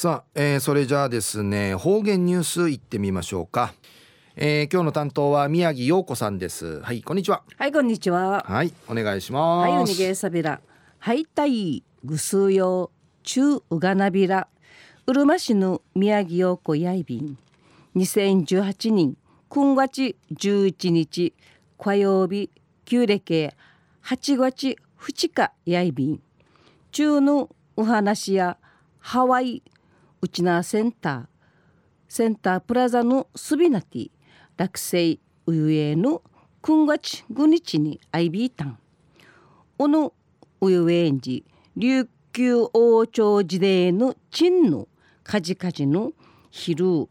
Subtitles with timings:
[0.00, 3.74] さあ、えー、それじゃあですね方言ニュースいってみましょうか、
[4.36, 6.80] えー、今日の担当は宮城陽子さんです。
[6.82, 7.42] はいこんにちは。
[7.56, 8.44] はいこんにちは。
[8.46, 9.68] はいお願いします。
[9.68, 10.60] はいおにげさびら。
[11.00, 12.92] はいたいぐすうよ
[13.24, 14.46] 中うがなびら。
[15.08, 17.36] うるま市の宮城陽子やいびん。
[17.96, 19.16] 2018年
[19.50, 21.34] 9月11日
[21.76, 22.52] 火曜日
[22.84, 23.50] 旧暦
[24.04, 26.22] 8月2日やいびん。
[26.92, 28.58] 中のお話や
[29.00, 29.64] ハワイ
[30.20, 31.26] ウチナーセンター。
[32.08, 34.10] センタープラザのスビナティ
[34.56, 36.22] 落成ウユエの
[36.62, 38.78] 9月5日にアイビータン。
[39.78, 40.12] おの
[40.60, 41.44] ウユエンジ
[41.76, 44.88] 琉球王朝時代のチンの
[45.22, 46.12] カジカジの
[46.50, 47.08] 昼フ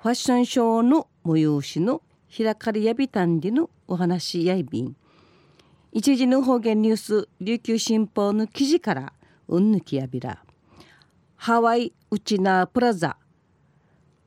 [0.00, 2.02] ァッションショーの催しの
[2.36, 4.94] 開かれやびたんでのお話やいびん。
[5.90, 9.12] 一時の方言ニュース琉球新報の記事から
[9.48, 10.44] うんぬきやびら。
[11.36, 13.18] ハワイウチナープラザ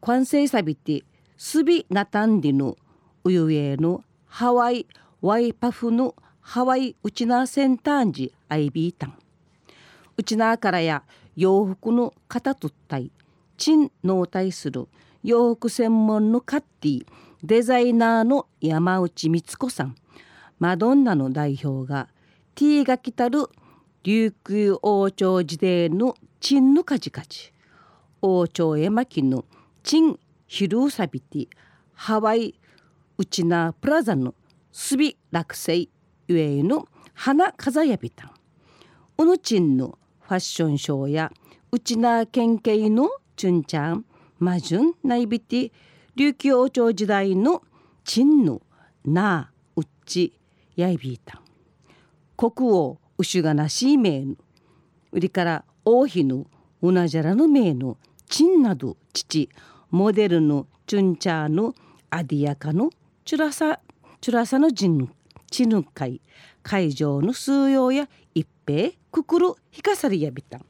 [0.02, 1.04] 完成さびて
[1.38, 2.78] すびなたんでの
[3.24, 4.86] うゆえのハワイ
[5.24, 9.18] ワイパフのハワイウチナーセンターンジアイビータン
[10.18, 11.02] ウチナーからや
[11.36, 13.12] 洋服の型とったい
[13.58, 14.88] チン納体する
[15.24, 17.08] 洋服専門のカッティ
[17.44, 19.96] デザイナーの山内光子さん
[20.60, 22.08] マドンナの代表が
[22.54, 23.48] T が来たる
[24.04, 27.52] 琉球王朝時代のチンのカジカジ
[28.22, 29.46] 王朝絵巻の
[29.84, 31.48] チンヒルーサビティ
[31.94, 32.56] ハワイ
[33.18, 34.36] ウチナプラザの
[34.72, 35.88] スビ落成
[36.28, 38.32] ゆえの花飾やびたん。
[39.18, 41.32] うぬちんのファッションショーや
[41.72, 44.06] ウチナ県警のチュンちゃん
[44.38, 45.72] マジュンナイビティ
[46.16, 47.64] 琉球王朝時代の
[48.04, 48.62] チンの
[49.06, 50.34] ナーウッチ
[50.76, 51.42] やいびいたん。
[52.38, 54.38] 国王ウシュガナシーメイヌ
[55.12, 56.46] 売りから王妃の
[56.82, 59.50] うなじゃらの名のチンなど父
[59.90, 61.74] モデルのチュンチャーの
[62.10, 62.90] アディアカの
[63.26, 63.80] チュラサ
[64.22, 65.10] チュラサのジン
[65.50, 66.22] チヌ会
[66.64, 70.58] 会場の数用や一平くくるひかさりやびた。
[70.58, 70.66] ん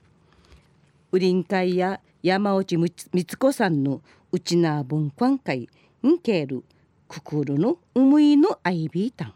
[1.12, 5.70] ウリン会や山内光子さんのうちな文館会
[6.06, 6.64] んける
[7.08, 9.34] くくるのうむいのアイビータン。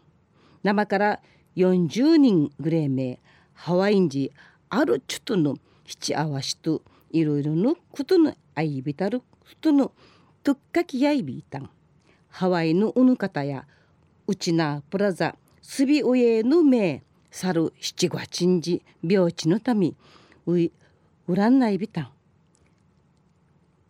[0.62, 1.20] 生から
[1.56, 3.20] 40人ぐれめ
[3.52, 4.32] ハワインジ
[4.70, 9.26] あるちょっとの七合わしといろいろのことのあいびたるこ
[9.60, 9.92] との
[10.42, 11.70] とっかきやいびいたん。
[12.28, 13.66] ハワイのうぬ方や
[14.26, 19.94] うちなプラザすびおえのめさる七五八日病地のため
[20.46, 20.72] うい
[21.26, 22.08] うらんないびたん。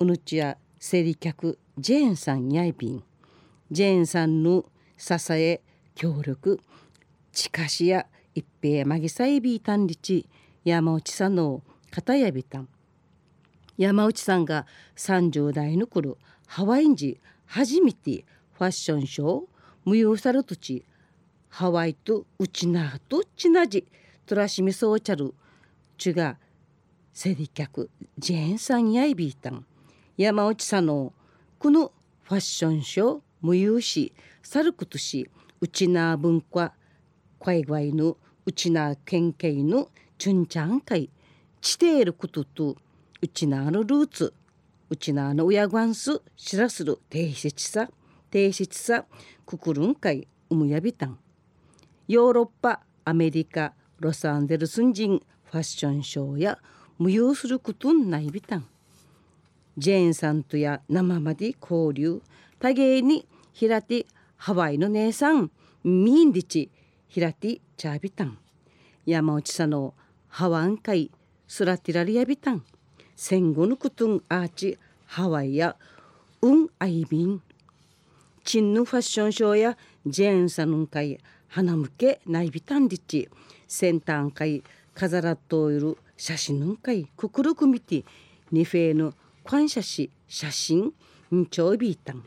[0.01, 3.03] うぬちやせり客ジェーンさんやいびん。
[3.71, 4.67] ジェーンさんの
[4.97, 5.61] 支え
[5.95, 6.61] 協力
[7.33, 10.29] 近しや一平まぎさいびいたんりち
[10.65, 11.63] 山内さの
[11.95, 12.69] 片やびたん。
[13.79, 14.67] 山内さんが
[14.97, 18.25] 30代の頃ハワインジ初めて
[18.55, 19.47] ファッションショー
[19.85, 20.85] 無用さる土地
[21.49, 23.87] ハワイとウチナーとチナジ
[24.27, 25.35] トラシミソーチャル
[25.97, 26.37] チュが
[27.13, 27.89] セリ客
[28.19, 29.65] ジェーンさんやいびいたん。
[30.17, 31.13] 山内さんの
[31.61, 34.13] このファッションショー無用し
[34.43, 35.31] さることし
[35.61, 36.73] ウチナー文化
[37.41, 38.17] 海外の
[38.47, 41.11] うちな県警のチュンチャン会
[41.67, 42.77] していることと
[43.23, 44.35] うちなのルーツ
[44.91, 47.89] うちなの親がんす知らする定説さ
[48.31, 49.07] 定説さ
[49.47, 51.19] くくるんかいうむやびたん
[52.07, 56.59] ヨーロッパアメリカロサンゼルス人ファッションショーや
[56.99, 58.67] 無用することんないびたん
[59.79, 62.21] ジェーンさんとや生まで交流
[62.59, 65.51] 多芸に平手ハワイの姉さん
[65.83, 66.71] ミンリチ
[67.09, 68.39] 平手チャービタン
[69.07, 69.95] 山内さの
[70.29, 71.11] ハワン会
[71.57, 72.65] スラティラリアビタン
[73.15, 74.77] 戦後のクトゥンアーチ
[75.07, 75.77] ハワイや
[76.43, 77.41] ウンアイビン
[78.43, 83.29] チンヌファッションショーやジェーンサヌン会花向けナイビタンリチ
[83.69, 84.65] 先端会
[84.97, 88.05] 飾らっといる写真の会くくるくみて
[88.51, 89.15] ニフェーの
[89.45, 90.93] 感謝し写真
[91.33, 92.25] んちょいびいたん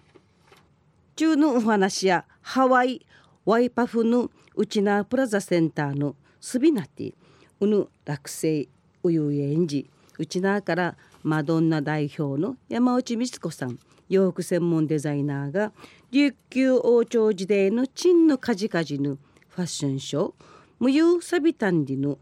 [1.17, 3.05] 中のお話やハワイ
[3.43, 7.13] ワイパフのウチナープラザセンターのスビナティ
[7.59, 8.69] ウヌ落成
[9.03, 13.79] ウユエンジウチナーからマドンナ代表の山内光子さん
[14.09, 15.73] 洋服専門デザイナーが
[16.11, 19.17] 琉球王朝時代のチンのカジカジの
[19.49, 20.33] ファッションショー
[20.79, 22.17] 無有サビタンディの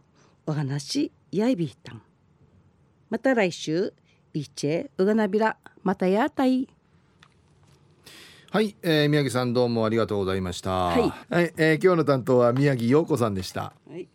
[0.48, 2.02] お話やいびいたん
[3.10, 3.94] また来週
[4.34, 6.68] イチェウガナビラまたやたい
[8.52, 10.72] はい、えー、宮城さんどうもありがとうございました。
[10.72, 13.74] はい、はい、えー、今日の担当は宮城陽子さんでした。
[13.90, 14.08] はい